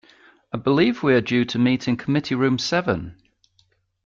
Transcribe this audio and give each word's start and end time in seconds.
I 0.51 0.57
believe 0.57 1.03
we 1.03 1.13
are 1.13 1.21
due 1.21 1.45
to 1.45 1.59
meet 1.59 1.87
in 1.87 1.95
committee 1.95 2.33
room 2.33 2.57
seven. 2.57 3.21